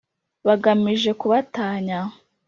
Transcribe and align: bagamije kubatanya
bagamije 0.47 1.11
kubatanya 1.19 1.99